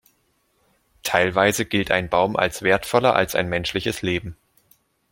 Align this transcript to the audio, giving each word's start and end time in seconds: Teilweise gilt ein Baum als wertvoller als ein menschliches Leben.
Teilweise 1.03 1.63
gilt 1.63 1.91
ein 1.91 2.09
Baum 2.09 2.35
als 2.35 2.63
wertvoller 2.63 3.15
als 3.15 3.35
ein 3.35 3.49
menschliches 3.49 4.01
Leben. 4.01 4.35